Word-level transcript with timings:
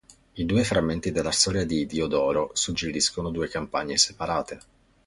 I 0.33 0.45
due 0.47 0.63
frammenti 0.63 1.11
della 1.11 1.29
storia 1.29 1.63
di 1.63 1.85
Diodoro 1.85 2.49
suggeriscono 2.53 3.29
due 3.29 3.47
campagne 3.47 3.97
separate. 3.97 4.59